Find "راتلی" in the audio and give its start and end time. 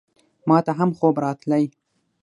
1.23-1.63